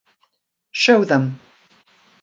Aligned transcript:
Show 0.71 1.03
them. 1.05 1.39